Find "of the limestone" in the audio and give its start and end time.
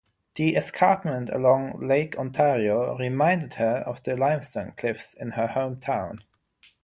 3.85-4.71